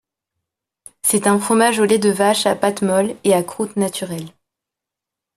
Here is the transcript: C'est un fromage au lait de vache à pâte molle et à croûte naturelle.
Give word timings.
C'est 1.03 1.27
un 1.27 1.37
fromage 1.37 1.79
au 1.79 1.85
lait 1.85 1.99
de 1.99 2.09
vache 2.09 2.47
à 2.47 2.55
pâte 2.55 2.81
molle 2.81 3.15
et 3.23 3.35
à 3.35 3.43
croûte 3.43 3.75
naturelle. 3.75 4.31